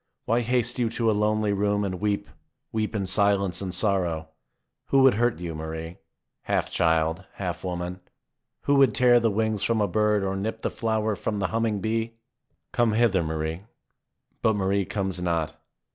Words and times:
Why 0.25 0.39
haste 0.41 0.79
you 0.79 0.89
to 0.89 1.11
a 1.11 1.11
lonely 1.11 1.53
room 1.53 1.83
and 1.83 2.01
weep, 2.01 2.27
weep 2.71 2.95
in 2.95 3.05
silence 3.05 3.61
and 3.61 3.71
sorrow? 3.71 4.29
Who 4.87 5.03
would 5.03 5.13
hurt 5.13 5.37
you, 5.39 5.53
Marie, 5.53 5.97
half 6.45 6.71
child, 6.71 7.23
half 7.33 7.63
woman? 7.63 7.99
Who 8.61 8.73
would 8.77 8.95
tear 8.95 9.19
the 9.19 9.29
wings 9.29 9.61
from 9.61 9.79
a 9.79 9.87
bird 9.87 10.23
or 10.23 10.35
nip 10.35 10.63
the 10.63 10.71
flower 10.71 11.15
from 11.15 11.37
the 11.37 11.49
humming 11.49 11.81
bee? 11.81 12.15
Come 12.71 12.93
hither, 12.93 13.21
Marie! 13.21 13.61
But 14.41 14.55
Marie 14.55 14.85
comes 14.85 15.21
not. 15.21 15.55